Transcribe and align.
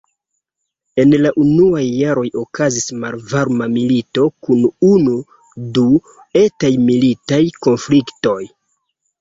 En 1.01 1.11
la 1.25 1.31
unuaj 1.41 1.83
jaroj 1.87 2.23
okazis 2.45 2.87
malvarma 3.03 3.67
milito 3.75 4.25
kun 4.47 4.65
unu-du 4.89 5.85
etaj 6.45 6.73
militaj 6.89 7.43
konfliktoj. 7.69 8.41